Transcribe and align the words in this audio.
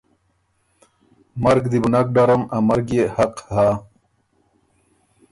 مرګ 1.43 1.63
دی 1.71 1.77
بو 1.81 1.89
نک 1.93 2.07
ډرم 2.15 2.41
ا 2.55 2.57
مرګ 2.67 2.87
يې 2.97 3.03
حق 3.15 3.35
هۀ۔ 3.55 3.67